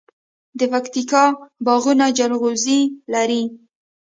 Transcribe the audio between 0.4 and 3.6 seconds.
د پکتیکا باغونه جلغوزي لري.